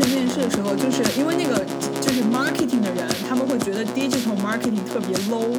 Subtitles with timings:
[0.00, 1.62] 前面试的时候，就是因为那个
[2.00, 5.54] 就是 marketing 的人，他们会觉得 digital marketing 特别 low。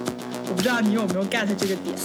[0.50, 1.96] 我不知道你有没有 get 这个点，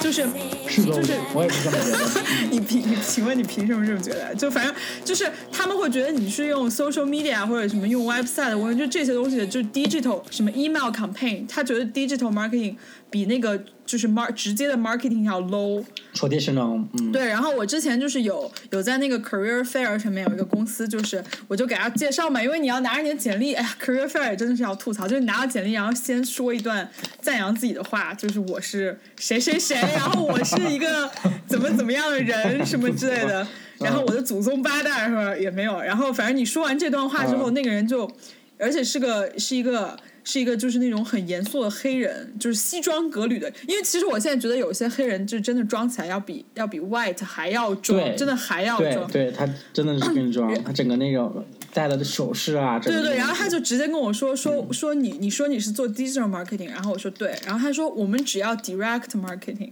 [0.00, 0.26] 就是
[0.68, 2.22] 是的，就是我也是这么觉得。
[2.50, 4.34] 你凭你请问你凭什么这么觉得？
[4.34, 12.74] 就反正就是他们会觉得你是用 social media 或者什么用 website，我就这些东西就是 digital 什么 email campaign，他觉得 digital marketing
[13.08, 15.82] 比那个就是 mark 直接的 marketing 要 low。
[16.14, 26.86] traditional，嗯，对，然后我之前就是有有在那个 career fair 上面有一个公司，就是我就给他介绍嘛，因为你要拿着你的简历，哎呀，career fair 也真的是要吐槽，就是你拿到简历，然后先说一段
[27.22, 31.10] 赞扬自己的话，就是我是谁谁谁，然后我是一个
[31.46, 33.46] 怎么怎么样的人什么之类的，
[33.80, 38.10] 然后我的祖宗八代是吧也没有，然后反正你说完这段话之后，嗯那个人就，
[38.58, 39.96] 而且是个是一个。
[40.30, 43.50] 是一个就是那种很严肃的黑人，就是西装革履的。
[43.66, 49.10] 因为其实我现在觉得有些黑人就真的装起来要比要比 white 还要装，真的还要装。
[49.10, 59.70] 对对，他真的是跟装，他整个那种戴了的首饰啊，对对对，然后他就直接跟我说说说你你说你是做 digital marketing，然后我说对，然后他说我们只要 direct marketing，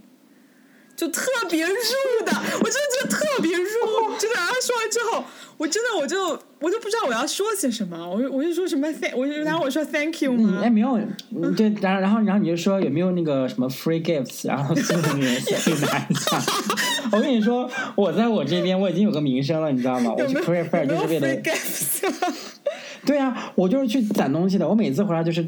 [0.97, 1.73] 就特别入
[2.25, 3.65] 的，我真的觉得特别入，
[4.17, 4.35] 真的。
[4.35, 5.23] 然后说完之后，
[5.55, 6.17] 我真的我就
[6.59, 10.69] 我就不知道我要说些什么，我就我就说什么 thank，我就然后我说 thank you 吗嗯，哎，？
[10.71, 10.99] 没有，
[11.39, 16.41] 嗯对，然后然后然后你就说有没有那个什么 free gifts，然后就那个可以拿一下。
[17.13, 20.15] 我跟你说，我在我这边我已经有个名声了，你知道吗？
[20.17, 22.11] 我去有没有 career fair 就是为 free 了，gifts？
[23.05, 24.67] 对啊，我就是去攒东西的。
[24.67, 25.45] 我每次回来就是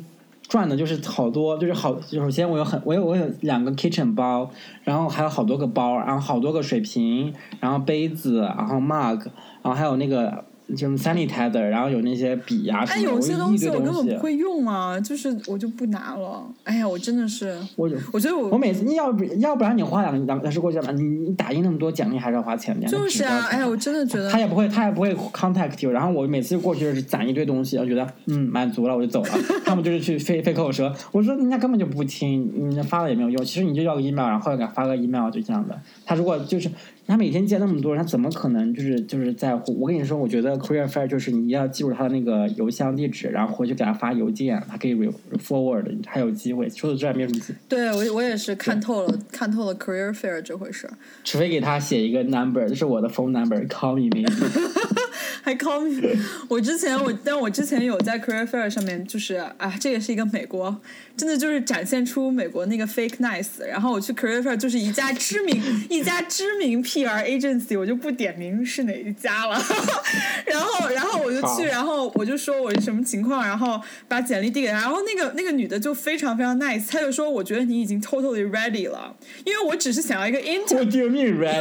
[0.49, 1.97] 赚的，就是好多，就是好。
[2.01, 4.51] 首先我有很，我有我有两个 kitchen 包，
[4.83, 9.19] 然后还有好多个包，然后好多个水瓶，然后杯子，然后 mug，
[9.61, 10.43] 然后还有那个。
[10.75, 16.45] 就是 sanitizer，然后有那些笔呀、什哎，么的，有些我东西我根本不会用啊，就是我就不拿了。
[16.63, 22.87] 哎呀，我真的是，我有我觉得我我每次你要不要不然你花两两两十过去吧，你你打印那么多奖励还是要花钱的。
[22.87, 29.29] 就是啊，哎呀，我真的觉得他也不会他也不会 contact you，然后我每次过去就是攒一堆东西，我觉得嗯满足了我就走了。
[29.65, 33.43] 他们就是去非非口舌，我说人家根本就不听，你发了也没有用。
[33.43, 35.79] 其实你就要个 email，然后给他发个 email 就这样的。
[36.05, 36.69] 他如果就是
[37.07, 39.75] 他每天见那么多人，他怎么可能就是就是在乎？
[39.79, 44.95] 我跟你说，我觉得 career fair 就是你要记住他的那个邮箱地址，然后回去给他发邮件，他可以
[45.37, 46.69] forward，还有机会。
[46.69, 47.59] 除此之外没什么机会。
[47.67, 50.93] 对我我也是看透了看透了 career fair 这回事儿，
[51.23, 54.29] 除非给他写一个 number，这是我的 phone number，call me maybe。
[55.49, 56.15] 还 call me。
[56.47, 60.75] 我之前我，但我之前有在 career fair 上面，就是啊，这也是一个美国，
[61.17, 63.65] 真的就是展现出美国那个 fake nice。
[63.67, 69.59] 然后我去 career fair 就是一家知名一家知名 PR agency，我就不点名是哪一家了。
[70.45, 80.87] 然后然后我就去，然后我就说我是什么情况，然后把简历递给他，然后那个那个女的就非常非常 nice，她就说我觉得你已经 totally ready 了，因为我只是想要一个 intern。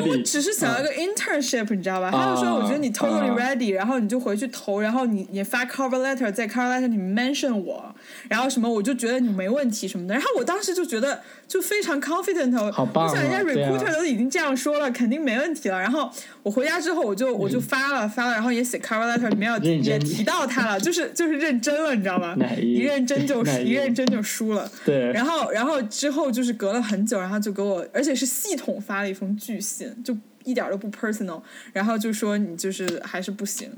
[0.09, 2.11] 我只是想要一个 internship，你知道吧？
[2.11, 7.95] 她就说，我觉得你 totally 啊 ready，然后你就回去投，然后你你发 cover letter，在 cover letter 里面 mention 我，
[8.29, 10.15] 然后什么，我就觉得你没问题什么的。
[10.15, 15.81] 然后我当时就觉得就非常 confident，好棒啊我想人家 recruiter 都已经这样说了，肯定没问题了。
[15.81, 16.09] 然后
[16.43, 22.37] 我回家之后，我就我就发了发了，然后也写 cover letter 里面要认真也提到他了， 就是就是认真了，你知道吗？
[22.61, 24.71] 一一认真就哪一一认真就输了。
[24.85, 31.41] 对，然后，然后之后就是隔了很久，然后就给我，而且是系统发了一封拒信，就一点都不 personal，
[31.73, 33.71] 然后就说你就是还是不行。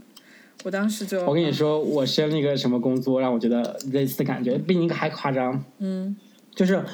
[0.65, 5.65] 我当时就我跟你说，我升那个什么工作，让我觉得类似的感觉，比你还夸张。
[5.79, 6.15] 嗯，
[6.55, 6.85] 就是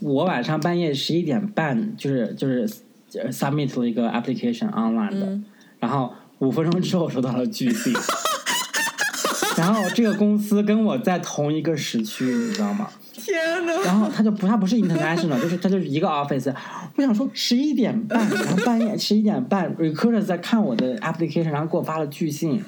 [0.00, 2.68] 我晚上半夜十一点半，就是就是
[3.14, 5.44] 呃 submit 了一个 application online 的，嗯
[5.78, 7.92] 然后五分钟之后收到了拒信。
[9.56, 12.88] 然后这个公司跟我在同一个时区，你知道吗？
[13.12, 13.36] 天
[13.66, 16.54] 呐，然后他就不，他不是 international，就是他就是一个 office。
[16.94, 22.62] 我想说十一点半，然后半夜十一点半，recruiter 在看我的 application，然后给我发了拒信。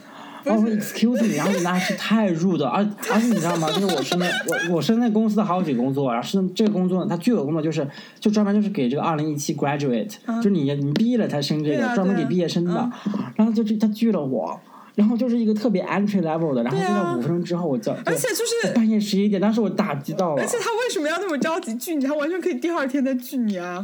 [0.44, 3.68] 然后 excuse me，然后你那是太 rude，而而且你知道吗？
[3.70, 7.86] 就是我是那我我是那公司的好几个工作，然后是这个工作，它具有工作就是
[8.18, 12.90] 就专门就是给这个二零一七 graduate，、就是你你毕业了才升这个，专门给毕业生的。
[13.36, 14.60] 然后就这他拒了我。
[14.96, 20.42] 然后就是一个特别 entry level 的，然后就在五分钟之后我叫，而且就是半夜十一点，当时我打击到了。
[20.42, 22.04] 而且他为什么要那么着急拒你？
[22.04, 23.82] 他完全可以第二天再拒你啊！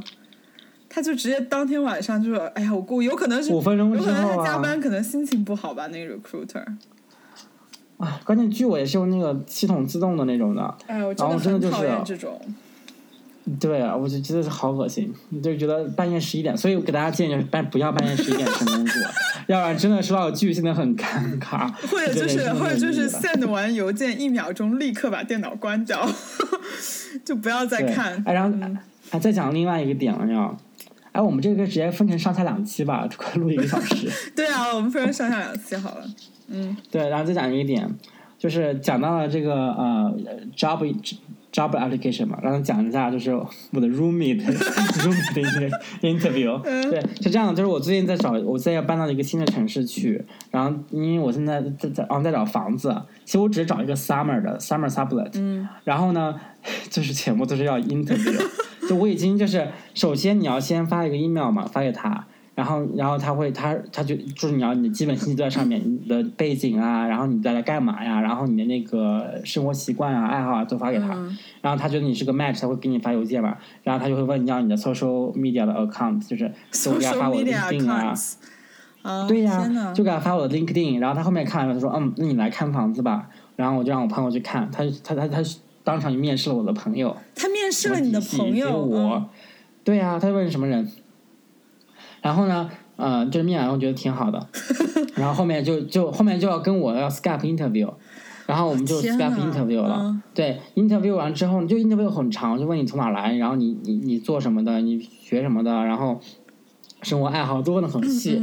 [0.97, 6.65] 他就直接当天晚上就说：“哎呀，我估有可能是五分钟有可能他加班，可能心情不好吧？”那个 recruiter，
[7.99, 12.41] 啊，关键剧我也是用那个系统自动的那种的，哎，我真的真的就是讨厌这种。
[13.61, 15.13] 对啊，我就觉得是好恶心，
[15.43, 19.03] 就觉得半夜十一点，所以我给大家建议就是半不要半夜十一点申工作，
[19.49, 26.09] 要不然真的收到拒信的很尴尬， 或者就是或者就是 send 完邮件一秒钟立刻把电脑关掉，
[27.23, 28.15] 就不要再看。
[28.25, 28.79] 哎，然后嗯
[29.11, 30.57] 哎，再讲另外一个点了要，
[31.17, 34.07] 哎，我们这个直接分成上下两期吧， 快录一个小时。
[34.37, 36.05] 对啊，我们分成上下两期好了。
[36.49, 37.89] 嗯，对，然后再讲一个点，
[38.39, 40.15] 就是讲到了这个呃
[40.55, 40.95] job
[41.51, 45.71] job application 嘛，然后讲一下就是我的 roommate roommate 的一个
[46.03, 46.61] interview。
[46.91, 55.31] 对，是这样的，就是我最近在找，我现在要搬到一个新的城市去，然后因为我现在在在哦在找房子，其实我只是找一个 summer 的 summer sublet。
[55.35, 55.67] 嗯。
[55.85, 56.35] 然后呢，
[56.91, 58.39] 就是全部都是要 interview，
[58.89, 62.27] 就我已经就是首先你要先发一个 email 嘛，发给他。
[62.55, 71.09] 然后，然后他会，他他就就是你要你的基本信息都在上面，你的背景啊，然后你在来干嘛呀，然后你的那个生活习惯啊、爱好啊都发给他，
[71.61, 78.15] 然后他觉得你是个 match，他会给你发邮件嘛，然后他就会问你要你的 social media 的 account，就是 就给他发我的 LinkedIn 啊，
[79.29, 85.43] 对呀，就给他发我的 LinkedIn，然后他后面看了他说，嗯，那你来看房子吧，然后我就让我朋友去看，他他他他
[85.87, 89.31] 当场就面试了我的朋友，他面试了你的朋友，我，
[89.85, 90.91] 对呀，他问什么人？
[92.21, 94.49] 然后呢，呃，就是面完我觉得挺好的，
[95.15, 97.89] 然后后面就就后面就要跟我要 Skype interview，
[98.47, 100.21] 然后我们就 Skype interview 了。
[100.35, 106.21] 对，interview 完之后就 interview 很长，就问你从哪来，然后你你你做什么的，你学什么的，然后
[107.03, 108.43] 生活爱好都问的很细。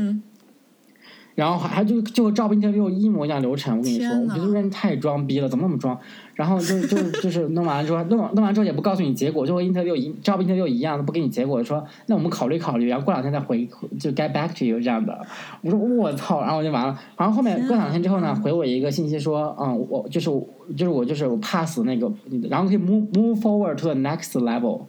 [1.35, 5.97] 然后还就就照 interview 一模一样流程，我跟你说，我觉得这人太装逼了，怎么那么装？
[6.35, 13.67] 然后就就 就是弄完了之后，弄弄完之后也不告诉你结果，就和 interview 一照 interview 一样，都不给你结果，说那我们考虑考虑，然后过两天再回，
[13.99, 15.19] 就 get back to you 这样的。
[15.61, 16.99] 我说我操，然后我就完了。
[17.17, 20.29] 然后后面过两天之后呢，回我一个信息说，嗯，我就是
[20.77, 22.11] 就是我就是我 pass 那个，
[22.49, 24.81] 然后可以 move move forward to the next level。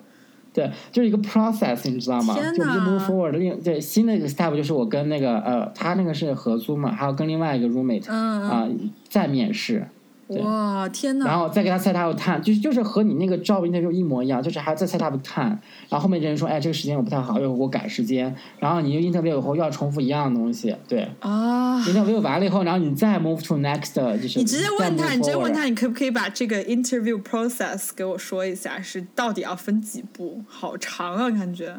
[0.55, 2.35] 对，就是一个 process，你知道吗？
[2.35, 3.33] 就就 move forward。
[3.33, 8.67] 另对新的一个 step 就是我跟那个呃，他那个是合租嘛，还有跟另外一个 roommate 啊
[9.09, 9.87] 再面试。
[10.29, 11.27] 哇天呐！
[11.27, 15.59] 然后再给他 set up time，就是就是和你那个 job interview 一模一样，就是还要再 set up time。
[15.89, 18.35] 然后后面这人说，哎，这个时间我不太好，要给我改时间。
[18.59, 21.09] 然后你 interview 以后又要重复一样的东西，对。
[21.21, 21.81] 啊。
[21.85, 30.43] interview 完了以后，然后你再 move to next，就是你直接问他，你直接问他，你可不可以把这个 interview process 给我说一下，是到底要分几步？
[30.47, 31.77] 好长啊，感觉。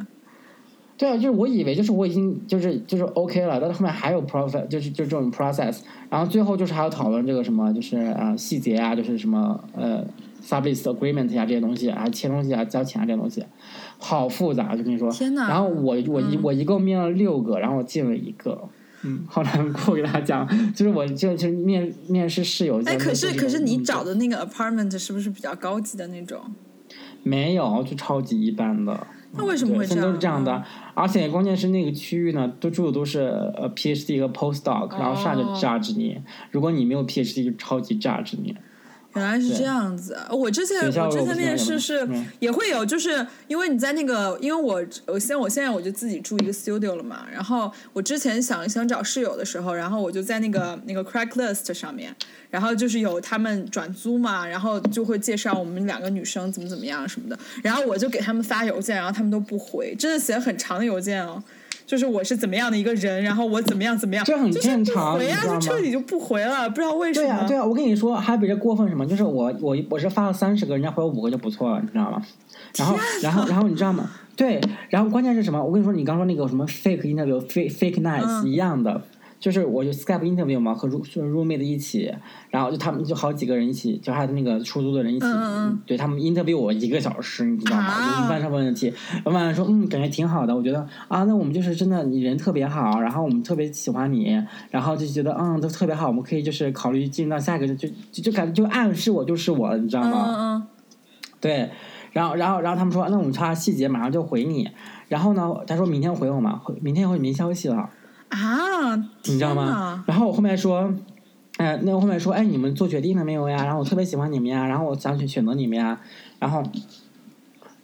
[0.98, 10.06] 对啊，就是我以为就是我已经就是就是 OK 了，但是后面还有 process，就是就这种 process，然后最后就是还要讨论这个什么，就是呃细节啊，就是什么呃
[10.42, 13.44] sublease agreement 呀这些东西，啊签东西啊、交钱啊这些东西，
[13.98, 15.12] 好复杂，就跟你说。
[15.12, 15.48] 天呐。
[15.50, 18.70] 然后我我一我一共面了六个，然后我进了一个，
[19.04, 22.82] 嗯，好难过，给大家讲，就是我就就面面试室友。
[22.86, 26.40] 哎，可是可是你找的那个 apartment 是不是比较高级的那种？
[27.22, 29.06] 没有，就超级一般的。
[29.38, 30.06] 那为什么会这样？
[30.06, 36.20] 都是这样的，而且关键是那个区域呢，都住的都是呃 PhD 和 Postdoc，然后上就 judge 你，
[36.52, 38.56] 如果你没有 PhD 就超级 judge 你。
[39.16, 42.08] 原来是这样子，我之前我之前面试是
[42.40, 52.14] 也会有，就是因为你在那个，因为我我现我现在我就自己住一个 studio 了嘛，然后我之前想想找室友的时候，然后我就在那个那个 Craigslist 上面，
[52.50, 61.42] 然后就是有他们转租嘛，然后就会介绍我们两个女生怎么怎么样什么的，然后我就给他们发邮件，然后他们都不回，真的写很长的邮件哦。
[61.86, 67.28] 就是我是怎么样的一个人，然后我怎么样怎么样，这很正常，回啊，就彻底就不回了，不知道为什么。
[67.28, 69.06] 对啊，对啊，我跟你说，还比这过分什么？
[69.06, 72.22] 就是我我我是发了三十个，人家回我五个就不错了，你知道吗？
[72.78, 74.10] 然后然后然后你知道吗？
[74.36, 74.60] 对，
[74.90, 75.64] 然后关键是什么？
[75.64, 79.02] 我跟你说，你刚说那个什么 fake interview，fake fake nice 一样的。
[79.46, 82.12] 就是我就 Skype interview 嘛，和 room roommate 一起，
[82.50, 85.28] 然后就他们就好几个人一起，就还有那个出租的人一起，
[85.86, 88.28] 对他们 interview 我一个小时，你知道吗？
[88.28, 88.92] 问什么问题？
[89.24, 100.26] 老板说嗯，感觉挺好的，我觉得啊，那我们就是真的你人特别好，然后我们特别喜欢你，然后就觉得嗯都特别好，我们可以就是考虑进入到下一个，就就就感觉就暗示我就是我，你知道吗？
[100.28, 100.68] 嗯嗯。
[101.40, 101.70] 对，
[102.14, 104.68] 然后然后然后他们说那我们查细节，马上就回你。
[105.08, 107.92] 然后呢，他说明天回我嘛，明天会没消息了。
[108.36, 110.04] 啊，你知道吗？
[110.08, 110.94] 然后我后面说，
[111.58, 113.64] 哎，那我后面说，哎，你们做决定了没有呀？
[113.64, 116.00] 然后我特别喜欢你们呀，然后我想选选择你们呀，
[116.40, 116.62] 然后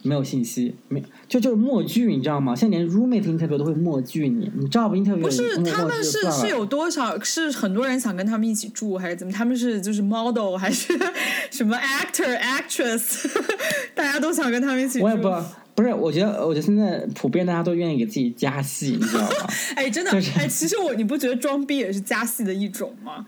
[0.02, 2.54] 没有信息，没就就是默剧，你知道吗？
[2.54, 7.18] 现在连 roommate interview 都会默剧你，你知道不？interview 不是他们是是有多少？
[7.20, 9.32] 是很多人想跟他们一起住，还是怎么？
[9.32, 10.92] 他们是就是 model 还是
[11.50, 13.26] 什么 actor actress？
[13.94, 15.04] 大家都想跟他们一起住。
[15.06, 15.28] 我也不。
[15.74, 19.46] 不是，我觉得，我觉得现在普遍大家都愿意给自己加戏，你知道吗？
[19.76, 23.26] 哎，真的，哎，其实我你不觉得装逼也是加戏的一种吗？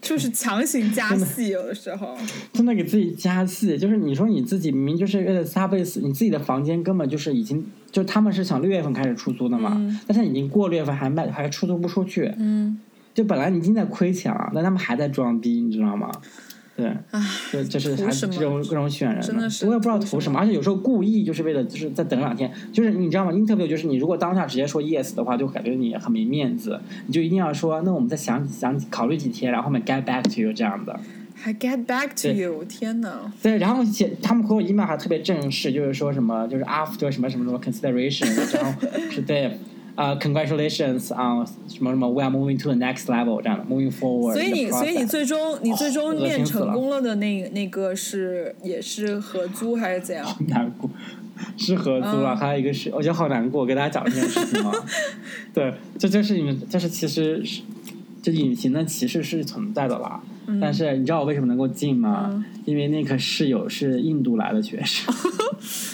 [0.00, 2.14] 就是强行加戏，有的时候
[2.52, 12.78] 真的给自己加戏，就是你说你自己明明就是为了撒贝斯，你自己的房间根本就是已经，就他们是想六月份开始出租的嘛，但是已经过六月份还卖还出租不出去，嗯，
[13.14, 16.10] 就本来你已经在亏钱了，但他们还在装逼，你知道吗？
[16.76, 16.92] 对，
[17.52, 30.98] 就就是还这种各种选人真的是我也不知道图什图什么，而且有时候故意就是为了就是再等两天，就是你知道吗？interview 就是你如果当下直接说 yes 的话，就感觉你很没面子，你就一定要说那我们再想想考虑几天，然后后面 get back to you 这样的。
[31.36, 33.32] 还 get back to you，天哪！
[33.42, 38.26] 对，然后写他们回我 email 还特别正式，就是说什么就是 after 什么什么什么 consideration，
[38.56, 39.58] 然后 是对。
[39.96, 42.20] 呃、c o n g r a t u l a t i o n s on、什么什么，we
[42.22, 50.26] are moving to the next level 这样的，moving forward 所以你所以你最终你最终面成功了的那那个是也是合租还是怎样？
[50.48, 50.90] 难过，
[51.56, 54.72] 是合租了，嗯还有一个是，我觉得好难过，我给大家讲这件事情啊。
[55.54, 57.62] 对，这就是你们，就是其实是，
[58.22, 60.20] 这隐形的歧视是存在的啦。
[60.60, 62.30] 但是你知道我为什么能够进吗？
[62.32, 65.14] 嗯因为那个室友是印度来的学生。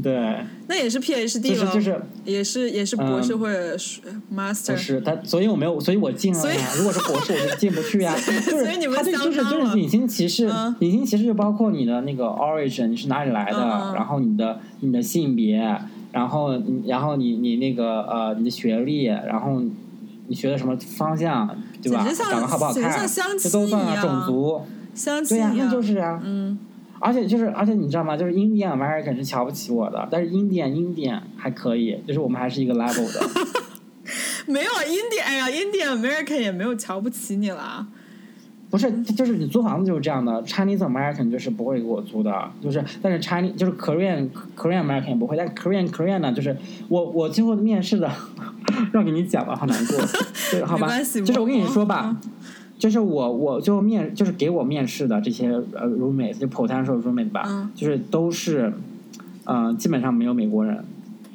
[0.00, 4.00] 对，那也是 PhD 了，就是就是也是也是博士嗯或者是
[4.34, 4.74] master。
[4.74, 6.60] 是他，所以我没有，所以我进了呀。
[6.78, 8.14] 如果是博士，我就进不去呀。
[8.16, 9.66] 就是所以你们他这就是相当了。
[9.66, 13.58] 就是隐形歧视嗯，隐形歧视就包括你的那个 origin，你是哪里来的，
[13.94, 15.58] 然后你的你的性别，
[16.12, 19.62] 然后你然后你你那个呃你的学历，然后
[20.28, 21.46] 你学的什么方向，
[21.82, 22.08] 对吧？
[22.14, 23.06] 长得好不好看，
[23.38, 24.62] 这都算种族，
[24.94, 26.18] 相亲对呀、一样，那就是啊。
[26.24, 26.58] 嗯，
[27.02, 28.16] 而且就是，而且你知道吗？
[28.16, 33.20] 就是 Indian American 是瞧不起我的，但是 Indian Indian 还可以，就是我们还是一个 level 的。
[34.46, 37.86] 没有 Indian，哎呀，Indian American 也没有瞧不起你啦。
[38.70, 46.56] 不是，就是你租房子就是这样的，Chinese American 就是不会给我租的，就是但是 Chinese 就是 Korean Korean American 也不会，但 Korean Korean 呢，就是
[46.88, 48.10] 我我最后面试的，
[48.92, 49.98] 让给你讲了，好难过，
[50.50, 52.30] 对，好吧， 就是我跟你说吧嗯，
[52.82, 58.72] 就是我我最后面就是给我面试的这些呃 roommates 就 potential roommate 吧，嗯就是都是，
[59.44, 60.84] 呃，基本上没有美国人。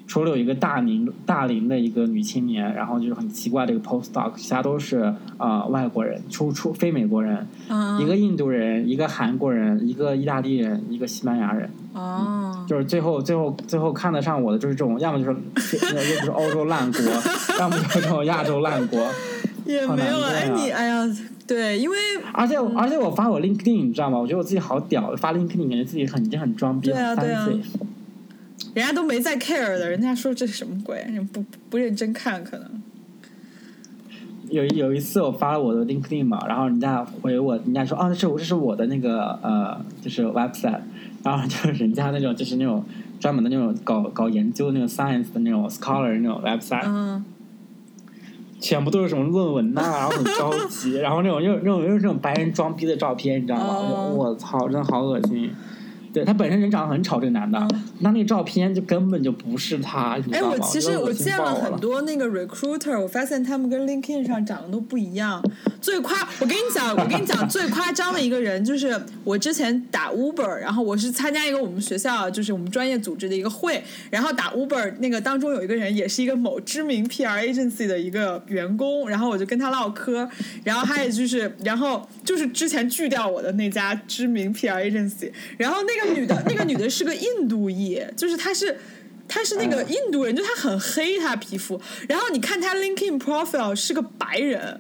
[0.05, 17.01] 除了有一个大龄大龄的一个女青年，然后就是很奇怪的一个 postdoc，其他都是呃外国人，出出非美国人，嗯，一个印度人，一个韩国人，一个意大利人，一个西班牙人，哦，就是最后最后最后看得上我的就是这种，要么就是又不是欧洲烂国，
[17.57, 18.99] 要么就是这种亚洲烂国。
[19.65, 20.21] 也好没有。
[20.21, 21.03] 哎，难过呀你哎呀，
[21.47, 21.95] 对，因为
[22.33, 24.19] 而且而且我发我 LinkedIn，你知道吗？
[24.19, 27.49] 我觉得我自己好屌，发 LinkedIn 感觉自己很已经很装逼，对啊很对啊。
[28.73, 32.69] 人家都没在 care 的，人家说这是什么鬼，人不不认真看可能。
[34.49, 40.79] 有有一次我发了我的 LinkedIn 嘛，然后人家回我，人家说啊，这是我这是我的那个呃，就是 website，
[41.23, 42.83] 然后就是人家那种就是那种
[43.19, 47.25] 专门的那种搞搞研究那种 science 的那种 scholar 那种 website，、嗯，
[48.59, 53.65] 全部都是什么论文呐、然后很着急，然后那种又那种又是那种白人装逼的照片，你知道吗？
[53.69, 55.51] 哦我操，真的好恶心。
[56.17, 65.43] 对他本身人长得很丑，这个男的，嗯那那个照片就根本就不是他，哎，我其实我见了很多那个 recruiter，我发现他们跟 LinkedIn 上长得都不一样。
[65.79, 80.27] 最夸，我跟你讲，我跟你讲最夸张的一个人，就是我之前打 Uber，然后我是参加一个我们学校就是我们专业组织的一个会，然后打 Uber 那个当中有一个人也是一个某知名 PR agency 的一个员工，然后我就跟他唠嗑，
[80.63, 88.77] 然后还有就是，然后就是之前拒掉我的那家知名 PR agency，然后那个女的，那个女的是个印度裔，就是她是。
[89.29, 91.77] 她是那个嗯印度人，就她很黑，她皮肤。
[92.07, 94.79] 然后你看她 LinkedIn profile 是个白人，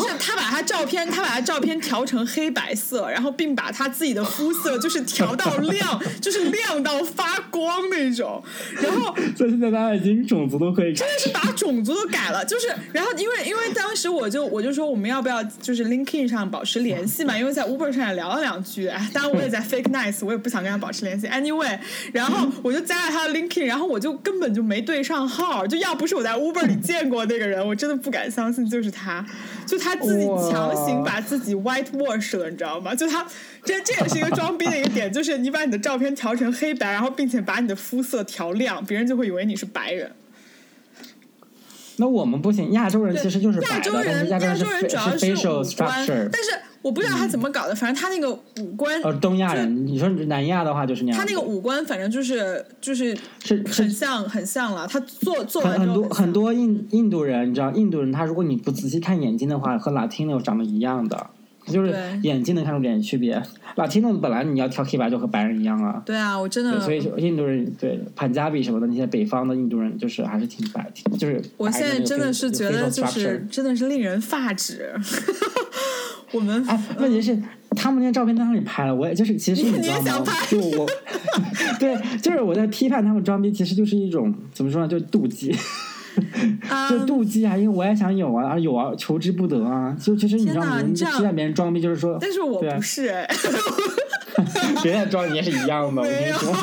[0.00, 8.42] 就是他把他照片，他把他照片调成黑白色，然后并把他自己的肤色就是调到亮，就是亮到发光那种。
[8.80, 21.78] 然后 所以现在大家已经种族都可以真的是把种族都改了，就是，然后因为因为当时我就我就说我们要不要就是 LinkedIn 上保持联系嘛，因为在 Uber 上也聊了两句，哎，当然我也在 Fake Nice，我也不想跟他保持联系，anyway，
[22.12, 29.24] 然后我就加了他的 LinkedIn，然后我就根本就没对上号，就要不是我在 Uber 里见过那个人，我真的不敢相信就是他，
[29.66, 32.94] 就他自己强行把自己 whitewash 了，你知道吗？
[32.94, 33.26] 就他
[33.64, 40.12] 这这也是一个装逼的一个点，就是你把你的照片调成黑白，然后并且把你的肤色调亮，别人就会以为你是白人。
[41.96, 54.86] 那我们不行，亚洲人其实就是亚洲人，亚洲人主要是五官但是我不知道他怎么搞的，反正他那个五官，呃，东亚人，你说南亚的话就是那样，他那个五官，反正就是就是是是很像很像了。
[54.86, 61.26] 他做做很多很多印印度人，你知道，印度人他如果你不仔细看眼睛的话，和 Latino 长得一样的，
[61.66, 63.40] 就是眼睛能看出点区别。
[63.76, 74.92] Latino 本来你要挑黑白就和白人一样啊，对啊，我真的，所以印度人对潘加比什么的那些北方的印度人，就是还是挺白，挺就是我现在真的是觉得就是真的是令人发指。
[76.32, 77.38] 我们哎，问题是
[77.76, 78.94] 他们那些照片在哪里拍了？
[78.94, 80.32] 我也就是，其实你知道吗？
[80.48, 80.86] 就我，
[81.78, 85.54] 对，就是我在批判他们装逼，其实就是一种怎么说呢，就是妒忌。
[86.12, 86.18] 就
[86.98, 89.96] 嗯， 妒忌啊，因为我也想有啊，啊有啊，求之不得啊。
[89.98, 90.82] 就其实你知道吗？
[90.82, 93.26] 你批判别人装逼，就是说但是我不是哎，
[94.82, 96.02] 别人装你也是一样的。
[96.02, 96.54] 我跟你说，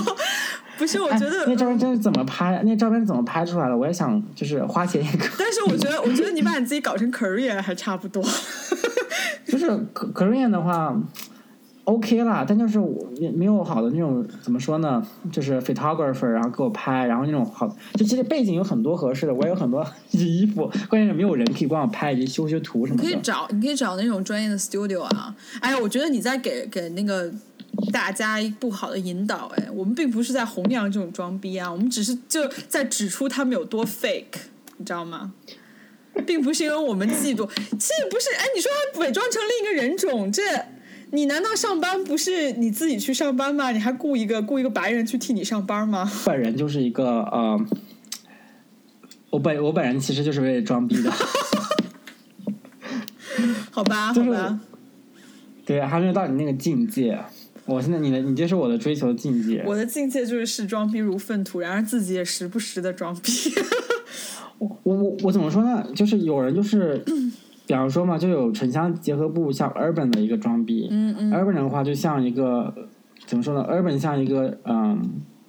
[0.77, 2.55] 不是，我哎觉得那照片真是怎么拍？
[2.55, 3.75] 啊那照片怎么拍出来的？
[3.75, 8.23] 我也想，就是花钱也可，但是我觉得，我觉得你把你自己搞成 career 还差不多。
[9.49, 10.95] 就是可 Korean 的话。
[11.85, 13.03] OK 啦，但就是我
[13.33, 15.03] 没有好的那种怎么说呢？
[15.31, 23.03] 就是 photographer，然后给我拍，然后那种好，就其实背景有很多合适的，我也有很多 衣服，关键是没有人可以帮我拍以及修修图什么的。
[23.03, 25.35] 你可以找，你可以找那种专业的 studio 啊。
[25.61, 27.27] 哎呀，我觉得你在给给那个
[27.91, 29.51] 大家不好的引导。
[29.55, 34.37] 哎，我们并不是在弘扬这种装逼啊，我们只是就在指出他们有多 fake，
[34.77, 35.33] 你知道吗？
[36.21, 38.29] 并不是因为我们嫉妒，其实不是。
[38.37, 40.41] 哎，你说他伪装成另一个人种，这
[41.11, 43.71] 你难道上班不是你自己去上班吗？
[43.71, 46.09] 你还雇一个雇一个白人去替你上班吗？
[46.25, 47.59] 本人就是一个呃，
[49.31, 51.11] 我本我本人其实就是为了装逼的，
[53.71, 54.59] 好吧，就是好吧。
[55.65, 57.19] 对，还没有到你那个境界。
[57.65, 59.63] 我现在你的你就是我的追求境界。
[59.63, 63.31] 我的境界就是视装逼如粪土，然而自己也时不时的装逼。
[64.59, 65.83] 我我我怎么说呢？
[65.95, 67.01] 就是有人就是，
[67.65, 72.73] 比方说嘛，就有城乡结合部像 urban 的一个装逼，嗯嗯 urban 的话就像一个
[73.25, 74.99] 怎么说呢？urban 像一个嗯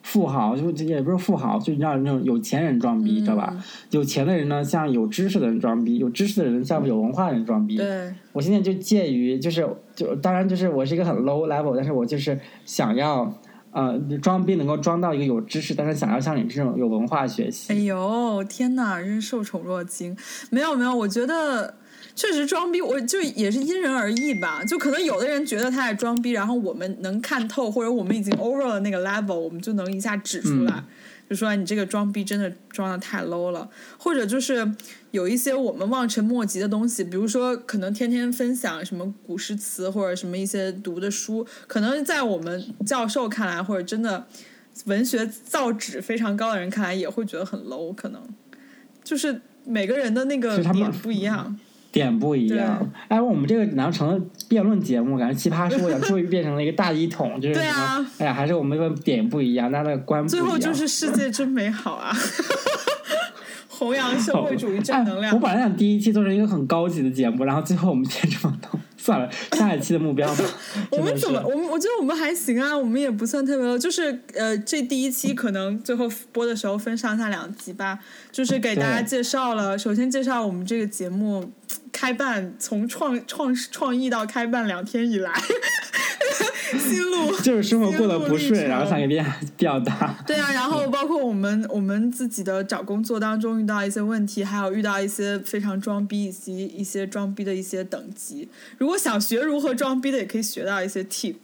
[0.03, 3.57] 富豪，就也不是富豪，就让那种有钱人装逼，知道吧？
[3.91, 7.77] 有钱的人呢，像有知识的人装逼；有知识的人像有文化的人装逼。
[7.77, 13.33] 对，我现在就介于，就是就当然就是我是一个很 low level，但是我就是想要。
[13.73, 17.73] 呃，装逼能够装到一个有知识，但是想要像你这种有文化学习。
[17.73, 20.17] 哎呦，天哪，真是受宠若惊。
[20.51, 21.75] 没有没有，我觉得
[22.15, 24.65] 确实装逼，我就也是因人而异吧。
[24.65, 30.75] 就可能有的人觉得他在装逼，然后我们能看透，或者我们已经 over 了那个 level，我们就能一下指出来。
[30.77, 30.85] 嗯
[31.31, 34.69] 就说你这个装逼真的装的太 low 了，或者就是
[35.13, 44.27] 有一些我们望尘莫及的东西，比如说可能天天分享什么古诗词或者什么一些读的书，可能在我们教授看来，或者真的
[44.87, 48.21] 文学造诣非常高的人看来，也会觉得很 low，可能
[49.05, 51.57] 就是每个人的那个点不一样。
[51.93, 52.91] 点不一样。
[53.09, 55.19] 哎，我们这个难道成了辩论节目？
[55.19, 57.83] 感觉奇葩说也， 终于变成了一个大一统，就是对什么？
[57.83, 60.27] 啊哎呀，还是我们这个点不一样，大家的观。
[60.27, 62.15] 最后就是世界真美好啊！
[63.69, 65.35] 弘扬社会主义正能量哎。
[65.35, 65.41] 我。
[65.41, 70.45] 本来想第一期做成一个很高级的节目，然后最后我们变这么多，算了，下一期的目标吧。
[70.93, 71.43] 我们怎么？
[71.47, 77.99] 我们我觉得我们还行啊，我们也不算特别就是呃，这第一期可能最后播的时候分上下两集吧，
[78.31, 81.51] 就是给大家介绍了，首先介绍我们这个节目
[81.93, 85.33] 开办从创创创意到开办两天以来，
[86.79, 89.27] 心路 就是生活过得不顺，然后想给别人
[89.57, 90.15] 表达。
[90.27, 98.49] 对啊，然后包括我们我们自己的找工作当中遇到一些问题，还有遇到一些非常装逼以及一些装逼的一些等级。
[98.79, 101.35] 如果想学如何装逼的，也可以学到一些 tip，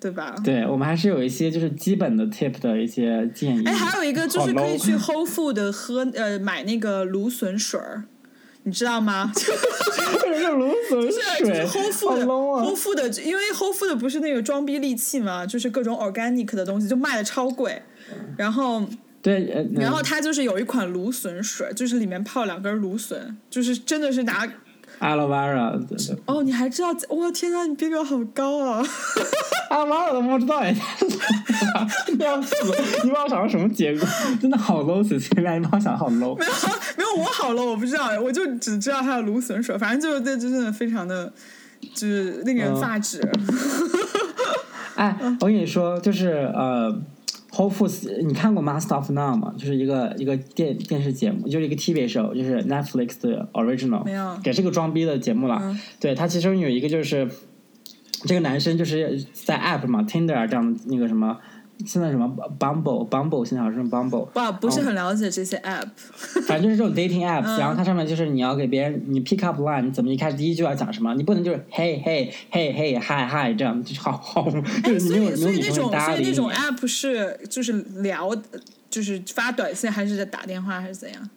[0.00, 0.34] 对吧？
[0.42, 3.64] 对我们还是有一些就是基本的 tip 的一些建议。
[3.64, 8.04] 哎，还有一个就是可以去 Whole Food 喝呃买那个芦笋水儿，
[8.66, 9.30] 你知道吗？
[9.34, 17.80] 就是芦笋就是水，Whole 好 Food low 啊！Whole Food，因为 Whole Food 不是那个装逼利器嘛，就是各种 organic 的东西就卖的超贵，
[18.36, 18.84] 然后
[19.22, 24.44] 对，呃然后嗯它就是有一款芦笋水，就是里面泡两根芦笋，就是真的是拿
[25.00, 26.88] aloe vera，哦，你还知道？
[27.08, 28.82] 我天呐，你逼格好高啊
[29.70, 30.74] ！aloe vera 我都不知道哎，
[32.18, 32.54] 要死！
[33.04, 34.08] 你把我想成什么结果？
[34.40, 36.36] 真的好 low，死现在你把我想得好 low。
[36.38, 36.50] 没有
[36.96, 41.32] 没有我好 low，，我不知道，我就只知道它有芦笋水，反正就是这真的非常的，
[41.94, 43.20] 就是令人嗯发指。
[44.96, 46.90] 哎，我跟你说，就是呃
[47.56, 49.54] ，Whole Foods，你看过《Master of None》吗？
[49.56, 55.58] 就是一个一个电电视节目，就是一个 TV show，就是 Netflix 的 original，没有也是个装逼的节目了。
[55.62, 57.28] 嗯对，它其中有一个就是
[58.24, 61.38] 这个男生就是在 App 嘛，Tinder 啊这样的那个什么，
[61.84, 62.26] 现在什么
[62.58, 65.86] Bumble，Bumble 现在好像是 Bumble，哇，不哦是很了解这些 app。
[66.46, 74.48] 反正就是这种 dating apps，、嗯然后它上面就是你要给别人你 pick up line，你怎么一开始第一句要讲什么，你不能就是嘿嘿嘿嘿嗨嗨这样，就是好好，
[74.84, 78.34] 就是没有没有女生种所以那种 app 是就是聊，
[78.88, 81.30] 就是发短信还是打电话还是怎样？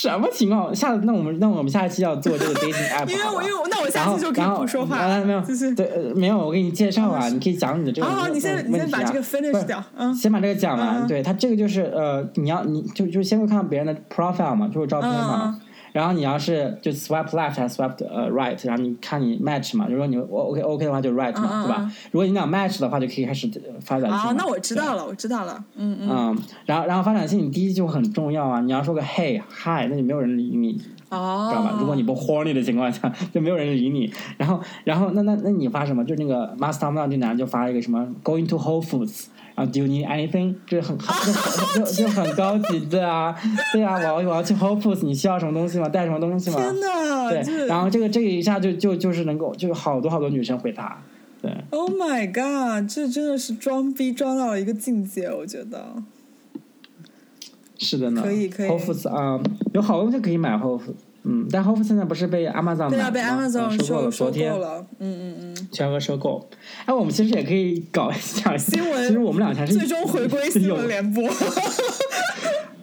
[0.00, 0.74] 什么情况？
[0.74, 11.02] 下那我们那我们下一期要做这个 dating app，因为我因为我那我下次就可以不说话没有就是对呃没有，我给你介绍啊，你可以讲你的这个好好，你先先把这个不 finish 是掉，嗯先把这个讲完。
[11.02, 15.58] 嗯对他这个就是呃，你要你就就先会看到别人的 profile 嘛，就是照片嘛。
[15.60, 15.60] 嗯
[15.92, 21.92] 然后你要是就 swipe left 还是 swipe 呃 right，然后你看你 match 嘛，如果你我 OK OK 的话就 right 嘛，对吧嗯？
[22.12, 23.48] 如果你俩 match 的话，就可以开始
[23.80, 24.30] 发短信嘛。
[24.30, 28.60] 哦，那我知道了，我知道了，嗯嗯，嗯，然后然后发短信，你第一就很重要啊！
[28.60, 31.76] 你要说个 hey hi，那就没有人理你，哦，知道吧？
[31.78, 34.12] 如果你不 horny 的情况下，就没有人理你。
[34.36, 36.04] 然后然后那那那你发什么？
[36.04, 39.26] 就那个 Master Now 这男人就发了一个什么 going to Whole Foods。
[39.66, 40.54] Do you need anything？
[40.66, 41.34] 就是很很
[41.74, 43.36] 就就就很高级的啊，
[43.72, 45.88] 对啊，我要我要去 Whole Foods，你需要什么东西吗？
[45.88, 46.56] 带什么东西吗？
[46.56, 51.02] 天哪，对，然后这个这个一下就就就是能够，就有好多好多女生回答，
[51.42, 56.02] 对，Oh my god，这真的是装逼装到了一个境界，我觉得。
[57.78, 58.22] 是的呢。
[58.22, 59.40] 可以可以 Whole Foods 啊、
[59.72, 65.68] 有好东西可以买 Whole Foods，嗯，但 Foods 现在不是被 Amazon 对啊，被 Amazon 呃收购了，收收昨天购了，嗯嗯嗯。
[65.70, 66.48] 全额收购。
[66.86, 71.28] 哎，我们其实也可以搞一下新闻其实我们俩才是最终回归新闻联播。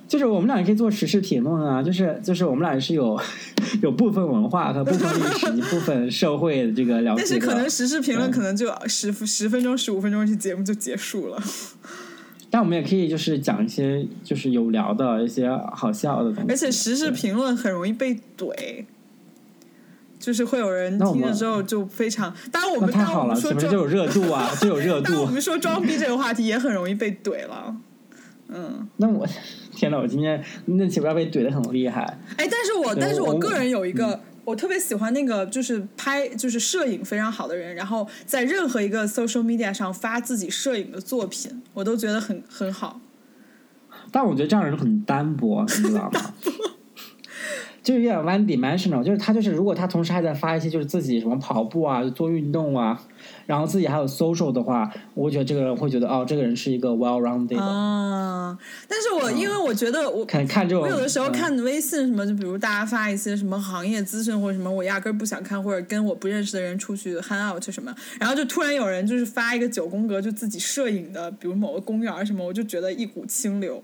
[0.07, 3.19] 就是我们俩可以做时事评论啊，就是就是我们俩是有
[3.83, 7.23] 有部分文化和 部分历史、一部分社会的这个了解。
[7.23, 11.43] 但是可能时事评论可能就十十分钟、十五分钟，这节目就结束了。
[12.57, 16.49] 但我们也可以就是讲一些就是有聊的一些好笑的东西。
[16.49, 18.83] 而且时事评论很容易被怼，
[20.17, 22.33] 就是会有人听了之后就非常。
[22.51, 24.49] 当然我们太好了，们说装是不是就有热度啊？
[24.59, 25.13] 就有热 度。
[25.13, 27.77] 当我们说装逼这个话题也很容易被怼了。
[28.49, 29.27] 嗯，那我
[29.75, 32.01] 天哪，我今天那岂不要被怼的很厉害？
[32.37, 34.07] 哎，但是我但是我我个人有一个。
[34.07, 43.01] 嗯我特别喜欢那个，就是拍，就是摄影非常好的人，然后在任何一个 social media 上发自己摄影的作品，我都觉得很很好。
[44.09, 46.33] 但我觉得这样人很单薄，你知道吗？
[47.87, 53.01] 就是有点 one dimensional，就是他就是如果他同时还在发一些就是自己什么跑步啊、做运动啊，
[53.45, 57.61] 然后自己还有 social 的话，我觉得这个人会觉得哦，这个人是一个 well rounded 的。
[57.61, 58.57] 啊！
[58.89, 73.81] 但是我因为我觉得我看看这种，我有的时候嗯看微信什么，就比如大家发一些什么行业资讯或者什么，我压根儿不想看，或者跟我不认识的人出去 hang out 什么，然后就突然有人就是发一个九宫格，就自己摄影的，比如某个公园什么，我就觉得一股清流。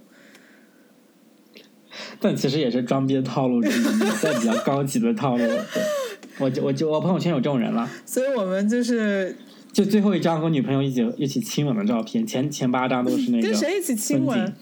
[2.19, 3.83] 但其实也是装逼的套路之一，
[4.21, 5.45] 但比较高级的套路。
[5.45, 5.83] 对，
[6.39, 9.35] 我就我就我朋友圈有这种人了，所以我们就是
[9.71, 14.53] 就最后一张和女朋友一起一起亲吻的照片，前前八张都是那个跟谁一起亲吻？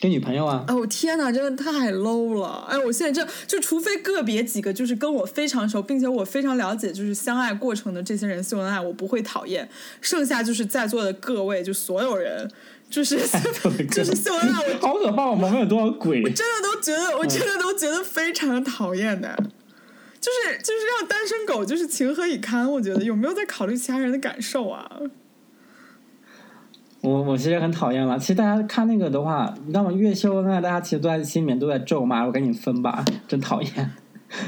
[0.00, 0.62] 跟女朋友啊。
[0.68, 2.66] 哦，我天哪，真的太 low 了！
[2.68, 9.66] 哎，我现在这就除非个别几个就是跟我非常熟，并且我非常了解就是相爱过程的这些人秀恩爱，我不会讨厌。
[10.02, 12.50] 剩下就是在座的各位，就所有人，
[12.90, 13.18] 就是
[13.90, 15.26] 就是秀恩爱，我好可怕！
[15.26, 16.22] 我们旁边有多少鬼？
[16.22, 19.36] 我真的都觉得，我真的都觉得非常讨厌的。
[20.20, 22.70] 就是就是让单身狗就是情何以堪？
[22.70, 24.90] 我觉得有没有在考虑其他人的感受啊？
[27.02, 28.18] 我我其实很讨厌了。
[28.18, 29.92] 其实大家看那个的话，你知道吗？
[29.92, 33.92] 越秀恩爱，大家其实都在心里面都在咒骂，我赶紧分吧，真讨厌。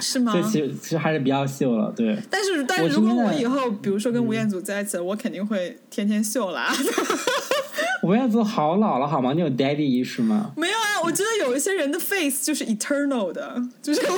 [0.01, 0.41] 是吗所？
[0.41, 2.19] 以其实其实还是比较秀了，对。
[2.31, 6.73] 但是但是如果我以后比如说跟吴彦祖在一起了，我肯定会天天秀啦。
[8.03, 9.33] 吴彦祖好老了好吗？
[9.33, 10.53] 你有 daddy 意识吗？
[10.57, 14.01] 没有啊，我觉得有一些人的 face 就是 eternal 的，就是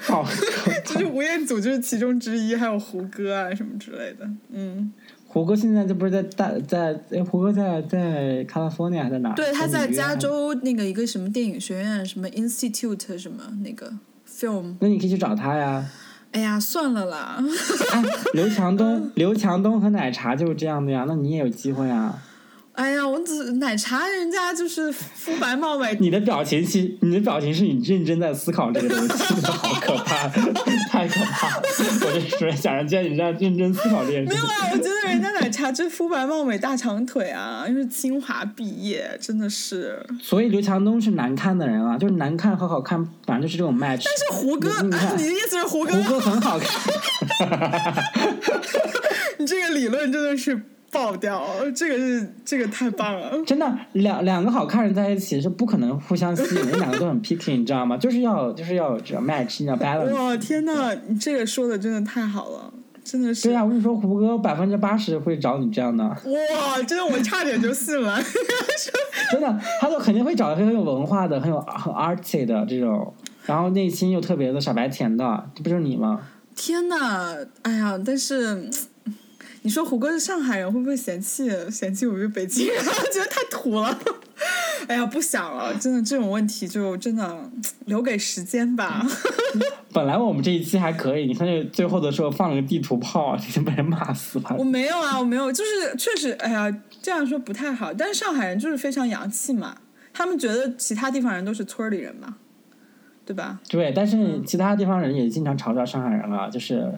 [0.00, 4.28] 好可怕就是吴彦祖就是其中之一，还有胡歌啊什么之类的。
[4.50, 4.92] 嗯，
[5.26, 9.34] 胡歌现在这不是在大在哎，胡歌在在 California 还在哪儿？
[9.34, 10.14] 对，他在加。
[10.16, 13.90] 州那个一个什么电影学院，什么 Institute 什么那个
[14.28, 14.76] film。
[14.80, 15.84] 那你可以去找他呀。
[16.32, 17.36] 哎呀，算了啦。
[17.92, 18.02] 哎，
[18.34, 22.18] 刘强东，刘强东和奶茶就是这样的呀，那你也有机会啊。
[22.74, 30.26] 哎呀，我只奶茶人家就是肤白貌美， 你的表情其你的表情是你认真在思考这个东西，真的好可怕，
[30.88, 31.58] 太可怕！
[31.58, 34.34] 我就是想着见你这样认真思考这件事情。
[34.34, 40.04] 没有啊，我觉得人家奶茶这肤白貌美、大长腿啊，又是清华毕业，真的是。
[40.22, 44.02] 所以刘强东是难看的人啊，就是难看和好看，反正就是这种 match。
[44.04, 45.92] 但是胡歌，你的意思是胡歌？
[45.92, 46.82] 胡歌很好看，
[49.38, 51.42] 你这个理论真的是爆掉，
[51.74, 53.42] 这个是这个太棒了。
[53.46, 57.96] 真的两两个好看人在一起是不可能互相吸引，人两个都很 picky，你知道吗？
[57.96, 60.14] 就是要就是要只要 match，要 balance。
[60.14, 62.70] 哇，天呐，你这个说的真的太好了，
[63.02, 63.48] 真的是。
[63.48, 68.20] 对啊，我跟你说，胡歌百分之八十会找你这样的，哇，真的我差点就信了。
[69.32, 73.14] 真的，他就肯定会找一个很有文化的、很有很 artsy 的这种，
[73.46, 76.20] 然后内心又特别的傻白甜的，这不就是你吗？
[76.54, 78.68] 天呐，哎呀，但是。
[79.64, 82.76] 你说胡歌是上海人，会不会嫌弃嫌弃我是北京人？
[83.12, 83.96] 觉得太土了。
[84.88, 87.48] 哎呀，不想了，真的这种问题就真的
[87.84, 89.06] 留给时间吧。
[89.94, 94.64] 本来我们这一期还可以，你看这最后的时候放了个地图炮，已经被人骂死了我。
[94.64, 97.94] 没有啊，我没有，就是确实，哎呀，这样说不太好。
[97.94, 99.76] 但是上海人就是非常洋气嘛，
[100.12, 102.36] 他他们觉得其他地方人都是村里人嘛，
[103.24, 103.60] 对吧？
[103.68, 106.92] 对，但是其他地方人也经常嘲笑上海人啊，就是。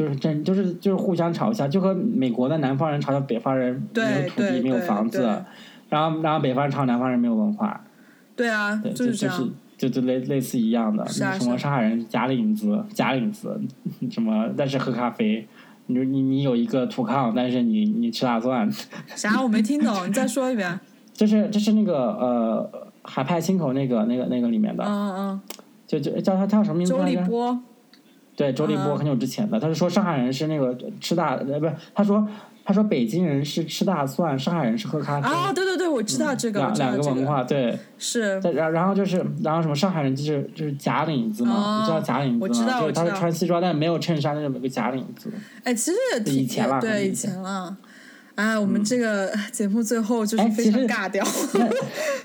[0.00, 5.22] 就是真就是就是互相嘲笑，就和美国的南方人嘲笑北方人没有土地没有房子，
[5.90, 7.84] 然后然后北方人嘲笑南方人没有文化，
[8.34, 9.50] 对啊，对，就就是就这样。
[9.80, 13.58] 就就类类似一样的，是啊什么上海人假领子假领子，
[14.10, 15.46] 什么但是喝咖啡，
[15.86, 18.70] 你你你有一个土炕，但是你你吃大蒜，
[19.16, 19.40] 啥？
[19.42, 20.78] 我没听懂，你再说一遍。
[21.14, 22.70] 就是就是那个呃
[23.02, 25.40] 海派清口那个那个那个里面的，嗯嗯
[25.86, 27.20] 就就叫他叫什么名字来着？
[27.22, 27.58] 立波。
[28.40, 32.26] 对，周立波嗯很久之前的，他是说上海人是那个吃大呃不是，他说
[32.64, 37.78] 他说北京人是吃大蒜，上海人是喝咖啡，啊，对对对，我知道这个，我两两个文化对。
[37.98, 42.40] 是，然然后就是，然后什么上海人就是就是假领子嘛，哦你知道假领子吗？
[42.40, 45.30] 我知道就是他是穿西装，但是没有衬衫，但是有个假领子。
[45.64, 47.76] 哎，其实也挺以前了对以前了。
[48.40, 51.22] 哎，我们这个 节目最后就是哎非常尬掉。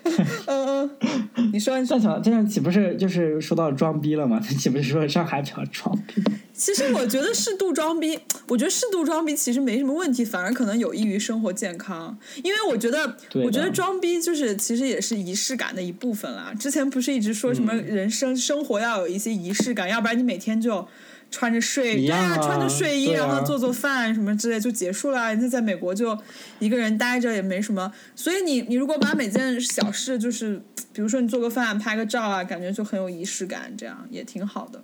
[0.47, 0.89] 嗯
[1.36, 4.39] 嗯，你说你说这样这样岂不是就是说到装逼了吗？
[4.39, 6.23] 岂不是说上海比较装逼？
[6.54, 12.17] 其实我觉得适度装逼，我觉得适度装逼其实没什么问题，反而可能有益于生活健康。
[12.43, 16.54] 因为我觉得，我觉得装逼就是其实也是仪式感的一部分啦。
[16.58, 20.88] 之前不是一直说什么嗯人生、生活要有一些仪式感，要不然你每天就
[21.36, 25.28] 穿着睡，一样啊穿着睡衣，啊然后做做饭什么之类就结束了。
[25.28, 26.17] 人家在美国就
[26.60, 30.62] 一个人待着也没什么，所以你你如果把每件小事就是，
[30.93, 34.82] 比如说你做个饭、拍个照啊，感觉就很有仪式感，这样也挺好的。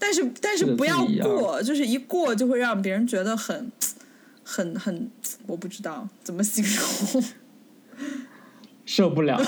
[0.00, 3.70] 但是但是不要过，就是一过就会让别人觉得很
[4.42, 5.08] 很很，
[5.46, 7.24] 我不知道怎么形容。
[8.84, 9.40] 受不了，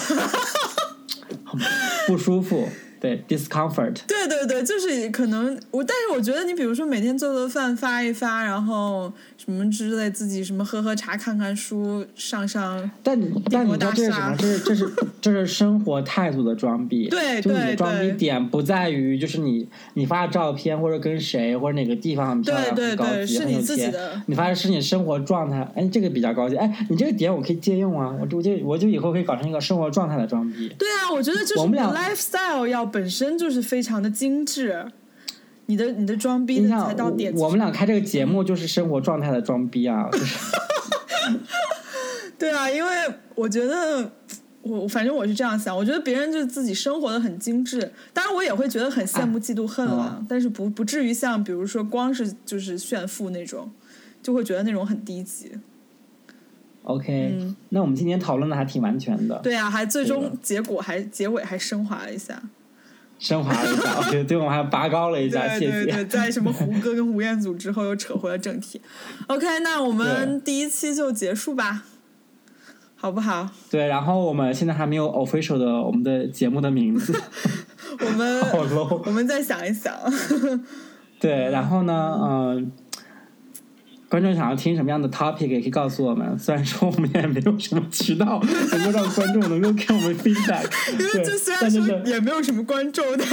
[2.06, 2.68] 不舒服，
[3.00, 3.94] 对，discomfort。
[4.06, 13.18] 对对对，就是可能我，但是我觉得你比如说每天做做饭发一发，然后什么之类，自己什么喝喝茶、看看书、上上，但
[13.50, 14.36] 但你知道这是什么？
[14.38, 17.08] 这是这是这是生活态度的装逼。
[17.08, 26.56] 对对就你的装逼点不在于就是你你发的照片或者跟谁或者哪个地方很漂亮对对很高级很有对是你自己钱的你发的是你生活状态，哎，这个比较高级。
[26.56, 30.68] 哎，你这个点我可以借用啊，我就我就我就以后可以搞成一个生活状态的装逼。
[30.78, 34.86] 对啊，我觉得就是我们俩 lifestyle 要本身就是非常的精致，
[35.66, 40.36] 你的你的装逼的才到点我我们俩开这个节目就是生活状态的装逼啊，就是。
[42.38, 42.90] 对啊，因为
[43.34, 44.12] 我觉得
[44.62, 50.26] 我反正我是这样想，我觉得别人就是自己生活的很精致，当然我也会觉得很羡慕、嫉妒、恨了，嗯。
[50.28, 53.70] 但是不不至于像比如说光是就是炫富那种，
[54.22, 55.50] 就会觉得那种很低级。
[56.84, 57.56] OK、嗯。
[57.70, 62.40] 那我们今天讨论的还挺完全的，对啊，还最终结果还结尾还升华了一下。
[63.18, 65.70] 升华了一下，我觉得对我们还拔高了一下，谢谢。
[65.70, 68.80] 对对对，在什么胡歌跟吴彦祖之后又扯回了正题。
[69.26, 71.84] OK，那我们第一期就结束吧，
[72.94, 73.48] 好不好？
[73.70, 77.12] 对，然后我们现在还没有 official 的我们的节目的名字，
[78.00, 79.02] 我们 好 low。
[79.04, 79.92] 我们再想一想。
[81.20, 82.70] 对，然后呢，嗯、
[84.08, 86.38] 观众想要听什么样的 topic 也可以告诉我们。
[86.38, 88.40] 虽然说我们也没有什么渠道
[88.72, 93.24] 能够让观众能够给我们 feedback，因为对这虽然说但是也没有什么观众，的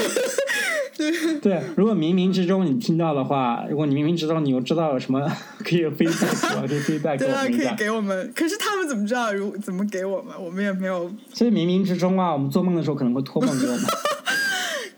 [1.41, 5.19] 对，如果冥冥之中你听到的话，如果你冥冥之中你又知道有什么
[5.63, 7.75] 可以 feedback 可以 feedback 给对啊，可以我们一下。
[7.75, 8.33] 给我们。
[8.35, 10.33] 可是他们怎么知道如怎么给我们？
[10.43, 11.09] 我们也没有。
[11.33, 13.81] 所以冥冥之中啊，我们做梦的时候可能会托梦给我们。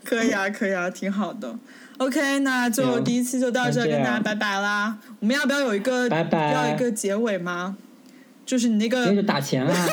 [0.04, 1.56] 可以啊，可以啊，挺好的。
[1.98, 4.98] OK，那就第一期就到这，跟大家拜拜啦。
[5.20, 7.76] 我们要不要有一个拜拜要一个结尾吗？
[8.46, 9.88] 就是你那个那个打钱啊！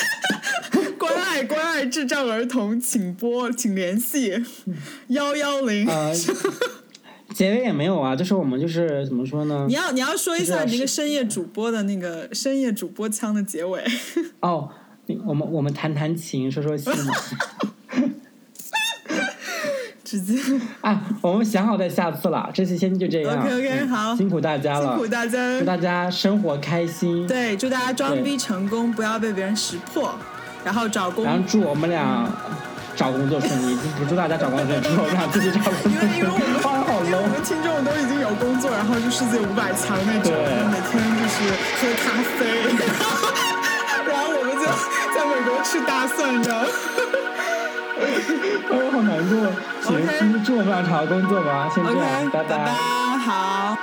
[0.98, 4.42] 关爱关爱智障儿童，请拨请联系
[5.08, 5.86] 幺幺零。
[5.86, 6.12] 呃，
[7.34, 9.74] 结尾也没有啊，就是我们就是怎么说呢你？
[9.74, 13.84] 要你要说一下你那个深夜主播的那个深夜主播腔的结尾。
[14.40, 14.70] 哦，
[15.26, 17.14] 我们我们弹弹琴，说说戏嘛。
[20.14, 20.38] 直接
[20.80, 23.36] 啊，我们想好在下次了，这次先就这样。
[23.40, 25.64] OK，OK，嗯好辛苦大家了，辛苦大家祝。
[25.64, 27.26] 大家生活开心。
[27.26, 30.14] 对，祝大家装逼成功，不要被别人识破，
[30.64, 32.28] 然后找工然后祝我们俩
[32.94, 37.26] 找工作顺利，不祝大家找工作顺利，祝我们俩自己找工作因为因为我们哇，好因为我。
[37.26, 40.38] 们听众都已经有工作，然后就世界五百强那种，对
[40.70, 41.42] 每天就是
[41.74, 42.46] 喝咖啡，
[44.06, 44.62] 然后我们就
[45.10, 46.62] 在美国吃大蒜，你知道
[48.68, 48.70] 吗？
[48.70, 49.32] 哎呦，好难过。
[49.82, 52.72] 行祝我们俩找到工作吧，先这样拜拜，
[53.18, 53.76] 好。